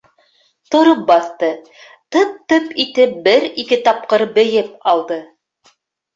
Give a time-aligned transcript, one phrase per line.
[0.75, 1.49] Тороп баҫты,
[2.15, 5.21] тып-тып итеп бер-ике тапҡыр бейеп алды.